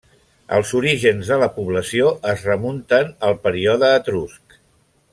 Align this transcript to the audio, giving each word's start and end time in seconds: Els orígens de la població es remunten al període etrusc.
Els 0.59 0.71
orígens 0.79 1.29
de 1.33 1.37
la 1.43 1.49
població 1.59 2.09
es 2.33 2.47
remunten 2.49 3.15
al 3.31 3.39
període 3.47 3.95
etrusc. 4.03 4.61